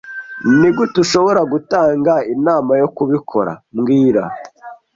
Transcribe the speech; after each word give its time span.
Nigute 0.59 0.95
ushobora 1.03 1.41
gutanga 1.51 2.13
inama 2.33 2.71
yo 2.81 2.87
kubikora 2.95 3.51
mbwira 3.75 4.23